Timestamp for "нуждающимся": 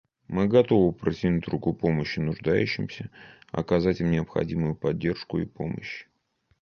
2.19-3.11